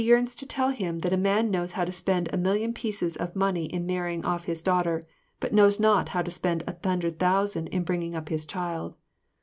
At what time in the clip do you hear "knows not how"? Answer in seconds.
5.53-6.23